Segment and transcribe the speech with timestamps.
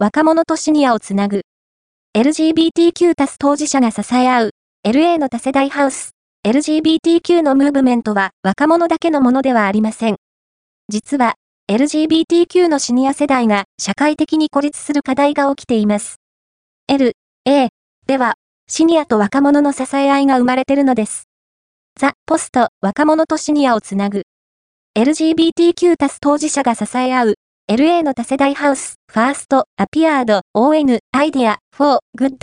[0.00, 1.42] 若者とシニアをつなぐ。
[2.16, 4.50] LGBTQ 多ス当事者が支え合う。
[4.86, 6.10] LA の多世代ハウス。
[6.46, 10.16] LGBTQ のムーブメントは若者だけのものではありません。
[10.88, 11.34] 実は、
[11.68, 16.20] LGBTQ のシニア世代が社会的に孤立する課題が起きています。
[16.86, 17.70] L、A
[18.06, 18.34] では、
[18.68, 21.24] シニアと若者の支え合いが生まれてるのです。
[21.98, 24.22] ザ・ポスト、若者とシニアをつなぐ。
[24.96, 27.34] LGBTQ 多ス当事者が支え合う。
[27.70, 32.38] LA の多世代ハウス、ファースト、アピアード、ON、アイディア、フォー、グッド。